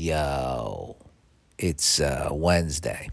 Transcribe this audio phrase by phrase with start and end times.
[0.00, 0.96] Yo,
[1.58, 3.10] it's uh, Wednesday.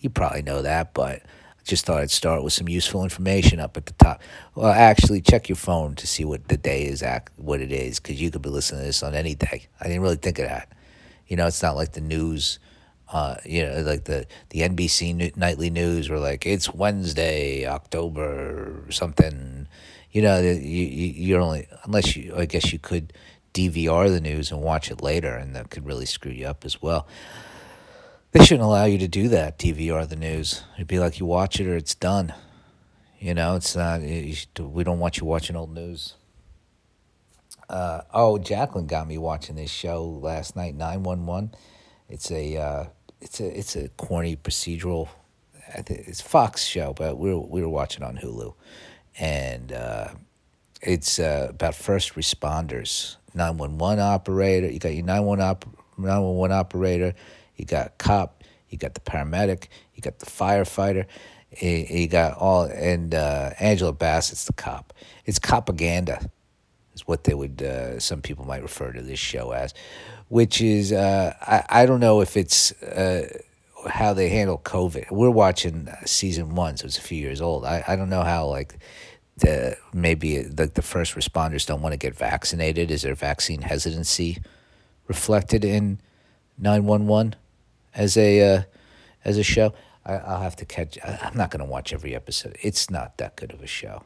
[0.00, 3.76] You probably know that, but I just thought I'd start with some useful information up
[3.76, 4.20] at the top.
[4.56, 7.04] Well, actually, check your phone to see what the day is,
[7.36, 9.68] what it is, because you could be listening to this on any day.
[9.80, 10.72] I didn't really think of that.
[11.28, 12.58] You know, it's not like the news.
[13.12, 19.68] Uh, you know, like the the NBC nightly news, were like it's Wednesday, October something.
[20.10, 22.34] You know, you, you you're only unless you.
[22.36, 23.12] I guess you could
[23.52, 26.80] DVR the news and watch it later, and that could really screw you up as
[26.80, 27.06] well.
[28.32, 30.62] They shouldn't allow you to do that, DVR the news.
[30.76, 32.32] It'd be like you watch it or it's done.
[33.18, 36.14] You know, it's not, we don't want you watching old news.
[37.68, 41.54] Uh, oh, Jacqueline got me watching this show last night, 911.
[42.08, 42.84] It's a, uh,
[43.20, 45.08] it's a, it's a corny procedural,
[45.86, 48.54] it's Fox show, but we were, we were watching on Hulu.
[49.18, 50.08] And, uh,
[50.82, 57.14] it's uh, about first responders 911 operator, you got your 911, op- 911 operator,
[57.56, 61.06] you got cop, you got the paramedic, you got the firefighter,
[61.60, 64.92] you got all, and uh, Angela Bassett's the cop.
[65.24, 66.30] It's propaganda,
[66.94, 69.74] is what they would, uh, some people might refer to this show as,
[70.28, 73.28] which is, uh, I, I don't know if it's uh,
[73.88, 75.10] how they handle COVID.
[75.10, 77.64] We're watching season one, so it's a few years old.
[77.64, 78.76] I, I don't know how, like,
[79.36, 82.90] the maybe the, the first responders don't want to get vaccinated?
[82.90, 84.38] Is there vaccine hesitancy
[85.08, 86.00] reflected in
[86.58, 87.34] nine one one
[87.94, 88.62] as a uh,
[89.24, 89.72] as a show?
[90.04, 90.98] I, will have to catch.
[91.02, 92.56] I, I'm not going to watch every episode.
[92.60, 94.04] It's not that good of a show.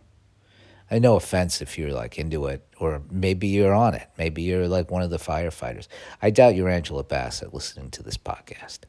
[0.90, 4.08] I no offense if you're like into it, or maybe you're on it.
[4.16, 5.88] Maybe you're like one of the firefighters.
[6.22, 8.80] I doubt you're Angela Bassett listening to this podcast.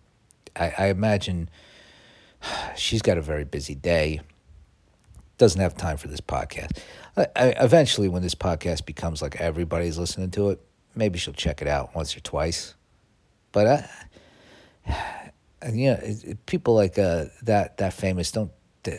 [0.56, 1.50] I, I imagine
[2.76, 4.22] she's got a very busy day
[5.38, 6.78] doesn't have time for this podcast.
[7.16, 10.62] I, I, eventually, when this podcast becomes like everybody's listening to it,
[10.96, 12.76] maybe she'll check it out once or twice.
[13.52, 13.90] But
[14.86, 15.32] I,
[15.74, 16.16] you know,
[16.46, 18.52] people like uh, that that famous don't
[18.84, 18.96] do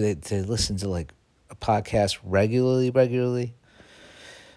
[0.00, 1.12] they, do they listen to like
[1.50, 2.90] a podcast regularly?
[2.90, 3.54] Regularly,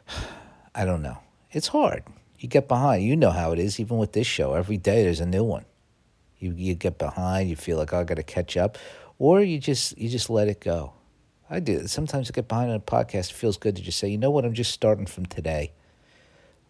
[0.75, 1.17] I don't know.
[1.51, 2.03] It's hard.
[2.39, 3.03] You get behind.
[3.03, 3.79] You know how it is.
[3.79, 5.65] Even with this show, every day there's a new one.
[6.37, 7.49] You you get behind.
[7.49, 8.77] You feel like oh, I got to catch up,
[9.17, 10.93] or you just you just let it go.
[11.49, 11.87] I do.
[11.87, 13.29] Sometimes I get behind on a podcast.
[13.29, 15.71] It feels good to just say, you know what, I'm just starting from today.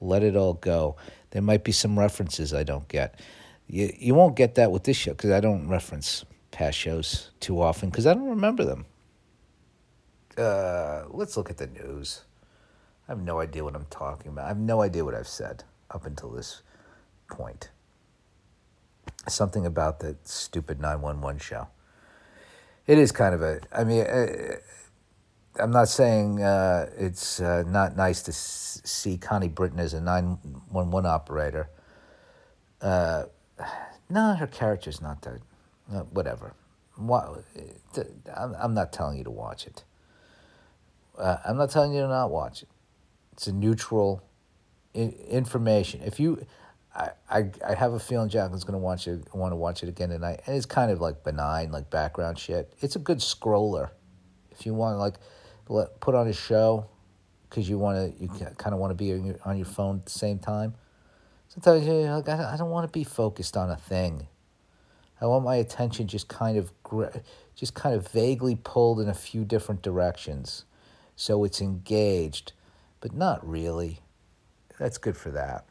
[0.01, 0.97] Let it all go.
[1.31, 3.19] There might be some references I don't get.
[3.67, 7.61] You, you won't get that with this show because I don't reference past shows too
[7.61, 8.85] often because I don't remember them.
[10.37, 12.23] Uh, let's look at the news.
[13.07, 14.45] I have no idea what I'm talking about.
[14.45, 16.61] I have no idea what I've said up until this
[17.29, 17.69] point.
[19.27, 21.67] Something about the stupid 911 show
[22.87, 23.61] it is kind of a.
[23.71, 24.57] I mean, uh,
[25.59, 30.37] I'm not saying uh, it's uh, not nice to see Connie Britton as a nine
[30.69, 31.69] one one operator.
[32.81, 33.23] Uh,
[34.09, 35.39] no, her character's not that.
[35.91, 36.53] Uh, whatever.
[36.97, 39.83] I'm not telling you to watch it.
[41.17, 42.69] Uh, I'm not telling you to not watch it.
[43.33, 44.23] It's a neutral
[44.93, 46.01] information.
[46.03, 46.45] If you,
[46.95, 50.09] I, I, I have a feeling Jacqueline's to watch it, want to watch it again
[50.09, 50.41] tonight.
[50.45, 52.73] And it's kind of like benign, like background shit.
[52.79, 53.89] It's a good scroller.
[54.51, 55.15] If you want like
[55.67, 56.87] let, put on a show
[57.49, 59.97] because you want to, you kind of want to be on your, on your phone
[59.97, 60.75] at the same time.
[61.49, 64.27] Sometimes you're like, I don't want to be focused on a thing.
[65.21, 66.71] I want my attention just kind of,
[67.55, 70.65] just kind of vaguely pulled in a few different directions,
[71.15, 72.51] so it's engaged,
[72.99, 73.99] but not really.
[74.77, 75.65] That's good for that.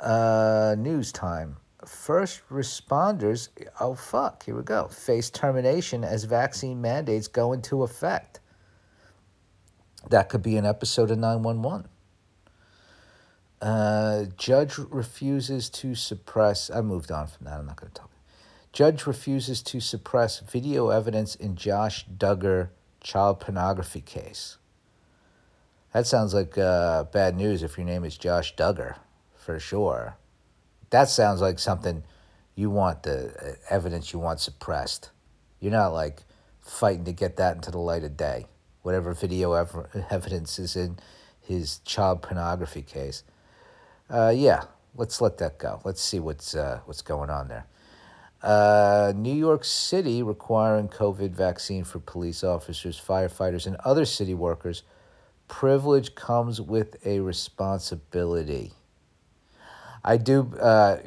[0.00, 1.56] Uh, news time.
[1.84, 3.48] First responders,
[3.80, 8.40] oh fuck, here we go, face termination as vaccine mandates go into effect.
[10.08, 11.88] That could be an episode of 911.
[13.60, 16.70] Uh, judge refuses to suppress.
[16.70, 17.58] I moved on from that.
[17.58, 18.10] I'm not going to talk.
[18.72, 22.68] Judge refuses to suppress video evidence in Josh Duggar
[23.02, 24.56] child pornography case.
[25.92, 28.96] That sounds like uh, bad news if your name is Josh Duggar
[29.40, 30.16] for sure.
[30.90, 32.04] That sounds like something
[32.54, 35.10] you want the uh, evidence you want suppressed.
[35.60, 36.22] You're not like
[36.60, 38.46] fighting to get that into the light of day.
[38.82, 40.98] Whatever video ev- evidence is in
[41.40, 43.24] his child pornography case.
[44.08, 44.64] Uh, yeah,
[44.94, 45.80] let's let that go.
[45.84, 47.66] Let's see what's uh, what's going on there.
[48.42, 54.82] Uh, New York City requiring COVID vaccine for police officers, firefighters, and other city workers.
[55.46, 58.72] Privilege comes with a responsibility.
[60.04, 60.98] I do uh,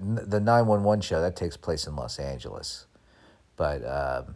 [0.00, 2.86] the nine one one show that takes place in Los Angeles,
[3.56, 4.34] but um,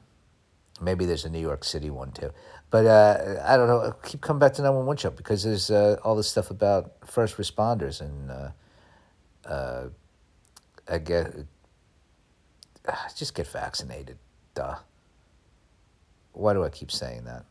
[0.80, 2.30] maybe there's a New York City one too.
[2.70, 3.80] But uh, I don't know.
[3.80, 6.50] I keep coming back to nine one one show because there's uh, all this stuff
[6.50, 9.88] about first responders and uh, uh,
[10.88, 11.32] I guess
[13.16, 14.18] just get vaccinated.
[14.54, 14.76] Duh.
[16.32, 17.44] Why do I keep saying that?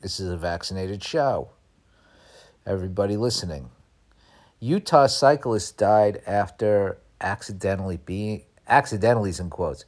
[0.00, 1.50] This is a vaccinated show.
[2.66, 3.70] Everybody listening.
[4.60, 9.84] Utah cyclist died after accidentally being accidentally in quotes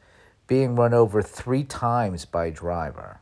[0.47, 3.21] being run over three times by a driver.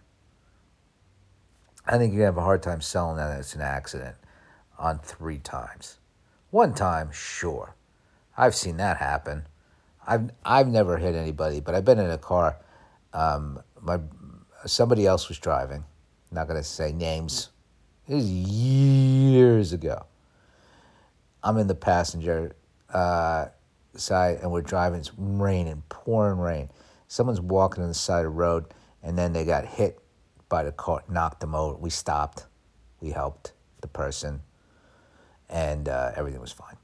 [1.86, 4.16] I think you have a hard time selling that it's an accident
[4.78, 5.98] on three times.
[6.50, 7.74] One time, sure.
[8.36, 9.46] I've seen that happen.
[10.06, 12.56] I've I've never hit anybody, but I've been in a car.
[13.12, 14.00] Um, my
[14.64, 15.84] somebody else was driving.
[16.30, 17.50] I'm not gonna say names.
[18.06, 20.06] It was years ago.
[21.42, 22.54] I'm in the passenger
[22.92, 23.46] uh,
[23.94, 25.00] side, and we're driving.
[25.00, 26.70] It's raining, pouring rain.
[27.06, 28.66] Someone's walking on the side of the road,
[29.02, 29.98] and then they got hit
[30.48, 31.76] by the car, knocked them over.
[31.76, 32.46] We stopped.
[33.00, 34.40] We helped the person,
[35.48, 36.76] and uh, everything was fine.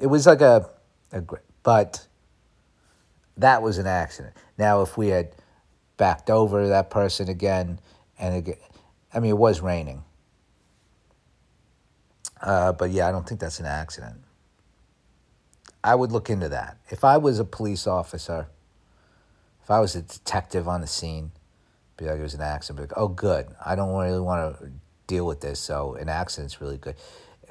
[0.00, 0.68] It was like a,
[1.12, 2.06] a great, but
[3.36, 4.34] that was an accident.
[4.58, 5.34] Now, if we had
[5.96, 7.80] backed over that person again,
[8.18, 8.60] and it,
[9.12, 10.04] I mean, it was raining.
[12.44, 14.16] Uh, but yeah, I don't think that's an accident.
[15.82, 16.76] I would look into that.
[16.90, 18.48] If I was a police officer,
[19.62, 21.32] if I was a detective on the scene,
[21.96, 22.76] be like it was an accident.
[22.78, 23.46] Be like, oh, good.
[23.64, 24.70] I don't really want to
[25.06, 26.96] deal with this, so an accident's really good.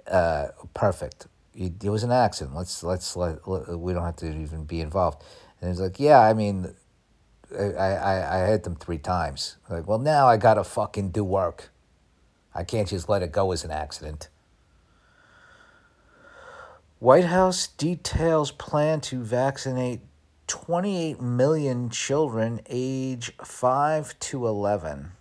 [0.08, 1.28] Uh, perfect.
[1.56, 2.56] It was an accident.
[2.56, 5.24] Let's let's let, let we don't have to even be involved.
[5.60, 6.74] And he's like, yeah, I mean,
[7.58, 9.58] I, I, I hit them three times.
[9.70, 11.72] Like, well, now I got to fucking do work.
[12.54, 14.30] I can't just let it go as an accident.
[17.04, 20.00] White House details plan to vaccinate
[20.48, 25.12] 28 million children age 5 to 11.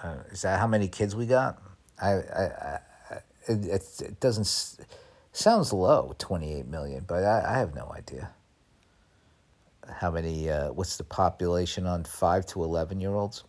[0.00, 1.60] Uh, is that how many kids we got?
[2.00, 2.78] I, I, I
[3.48, 4.46] it, it, doesn't
[5.32, 8.30] sounds low 28 million but I, I have no idea
[9.92, 13.42] how many, uh, what's the population on 5 to 11 year olds?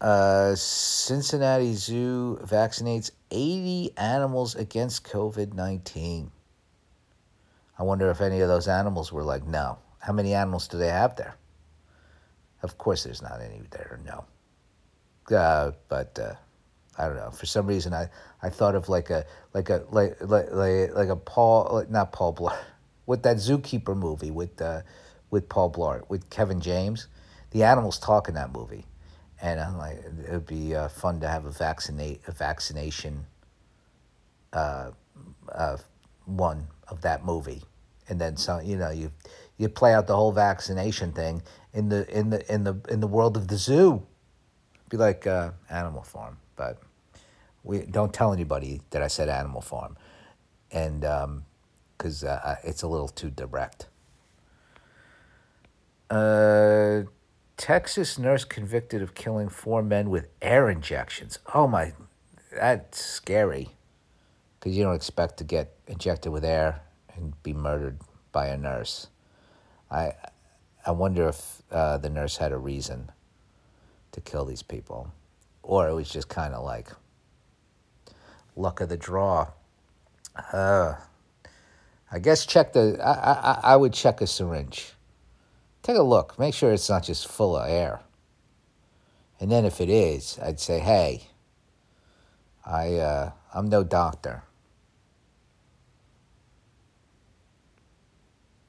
[0.00, 6.30] Uh, Cincinnati Zoo vaccinates 80 animals against COVID 19.
[7.78, 9.78] I wonder if any of those animals were like, no.
[9.98, 11.36] How many animals do they have there?
[12.62, 14.24] Of course, there's not any there, no.
[15.34, 16.34] Uh, but uh,
[16.98, 17.30] I don't know.
[17.30, 18.08] For some reason, I,
[18.42, 22.34] I thought of like a like a like like like, a Paul, like, not Paul
[22.34, 22.58] Blart
[23.06, 24.82] with that Zookeeper movie with uh,
[25.30, 27.08] with Paul Blart with Kevin James.
[27.50, 28.86] The animals talk in that movie,
[29.40, 33.26] and I'm like, it would be uh, fun to have a vaccinate a vaccination.
[34.52, 34.92] Uh,
[35.52, 35.76] uh,
[36.24, 37.62] one of that movie,
[38.08, 38.64] and then some.
[38.64, 39.12] You know, you
[39.58, 41.42] you play out the whole vaccination thing
[41.72, 44.02] in the in the in the in the world of the zoo.
[44.88, 46.80] Be like uh, Animal Farm, but
[47.64, 49.96] we don't tell anybody that I said Animal Farm,
[50.70, 51.44] and um,
[51.96, 53.86] because uh, uh, it's a little too direct.
[56.08, 57.02] Uh,
[57.56, 61.38] Texas nurse convicted of killing four men with air injections.
[61.54, 61.92] Oh my,
[62.52, 63.70] that's scary.
[64.58, 66.82] Because you don't expect to get injected with air
[67.14, 67.98] and be murdered
[68.32, 69.06] by a nurse.
[69.90, 70.12] I,
[70.86, 73.10] I wonder if uh, the nurse had a reason
[74.12, 75.12] to kill these people,
[75.62, 76.88] or it was just kind of like
[78.54, 79.48] luck of the draw.
[80.52, 80.94] Uh,
[82.10, 82.98] I guess check the.
[83.02, 84.92] I, I, I would check a syringe.
[85.86, 86.36] Take a look.
[86.36, 88.00] Make sure it's not just full of air.
[89.38, 91.28] And then if it is, I'd say, hey,
[92.64, 94.42] I uh, I'm no doctor.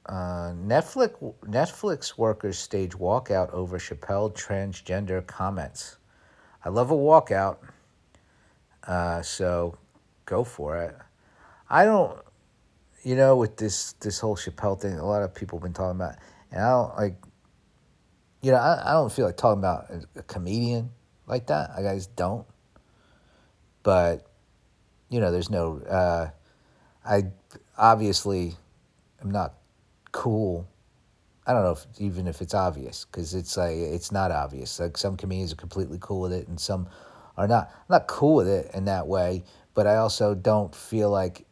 [0.05, 5.97] Uh, Netflix Netflix workers stage walkout over Chappelle transgender comments.
[6.63, 7.57] I love a walkout,
[8.83, 9.75] uh, so
[10.25, 10.95] go for it.
[11.67, 12.19] I don't
[13.01, 16.00] you know, with this this whole Chappelle thing, a lot of people have been talking
[16.00, 16.17] about,
[16.51, 17.16] and I don't like,
[18.42, 20.92] you know, I, I don't feel like talking about a, a comedian
[21.25, 21.72] like that.
[21.77, 22.46] I guys don't.
[23.84, 24.27] But,
[25.10, 26.30] you know, there's no, uh,
[27.06, 27.24] I
[27.77, 28.56] obviously
[29.22, 29.54] am not
[30.12, 30.68] cool.
[31.46, 34.80] I don't know if even if it's obvious because it's like it's not obvious.
[34.80, 36.89] Like some comedians are completely cool with it, and some
[37.38, 37.72] are not.
[37.74, 41.46] I'm not cool with it in that way, but I also don't feel like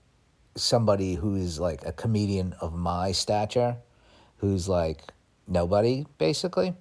[0.56, 3.78] somebody who's like a comedian of my stature,
[4.38, 5.04] who's like
[5.48, 6.74] nobody basically,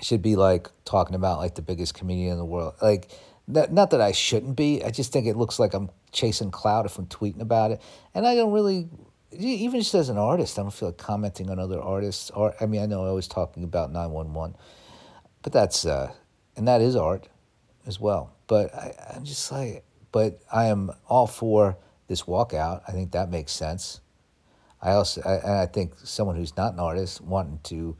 [0.00, 2.74] should be like talking about like the biggest comedian in the world.
[2.82, 3.10] Like,
[3.46, 4.82] not, not that I shouldn't be.
[4.82, 7.80] I just think it looks like I'm chasing clout if I'm tweeting about it,
[8.14, 8.88] and I don't really.
[9.36, 12.30] Even just as an artist, I don't feel like commenting on other artists.
[12.30, 14.54] Or I mean, I know I was talking about nine one one,
[15.42, 16.12] but that's uh,
[16.56, 17.28] and that is art
[17.84, 18.32] as well.
[18.46, 19.84] But I, I'm just like
[20.14, 22.82] but I am all for this walkout.
[22.86, 24.00] I think that makes sense.
[24.84, 27.96] I also, I, I think someone who's not an artist wanting to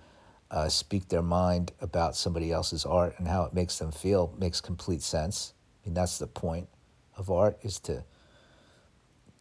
[0.51, 4.61] uh, speak their mind about somebody else's art and how it makes them feel makes
[4.61, 5.55] complete sense.
[5.83, 6.69] I mean, that's the point
[7.17, 8.05] of art is to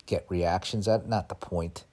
[0.05, 1.07] get reactions out.
[1.07, 1.83] Not the point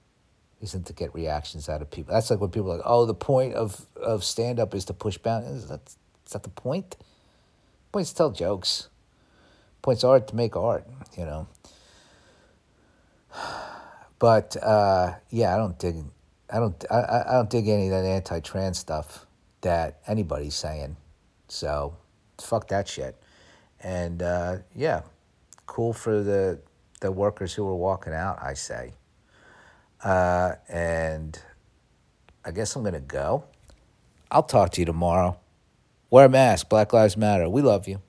[0.61, 2.13] isn't to get reactions out of people.
[2.13, 4.93] That's like when people are like, oh, the point of, of stand up is to
[4.93, 5.63] push boundaries.
[5.63, 6.95] Is that, the point?
[7.91, 8.87] Points tell jokes.
[9.81, 11.47] Points art to make art, you know.
[14.21, 15.95] But uh, yeah, I don't dig.
[16.47, 16.85] I don't.
[16.91, 19.25] I, I don't dig any of that anti-trans stuff
[19.61, 20.95] that anybody's saying.
[21.47, 21.97] So
[22.39, 23.19] fuck that shit.
[23.79, 25.01] And uh, yeah,
[25.65, 26.59] cool for the
[26.99, 28.37] the workers who were walking out.
[28.39, 28.93] I say.
[30.03, 31.41] Uh, and
[32.45, 33.45] I guess I'm gonna go.
[34.29, 35.39] I'll talk to you tomorrow.
[36.11, 36.69] Wear a mask.
[36.69, 37.49] Black Lives Matter.
[37.49, 38.03] We love you.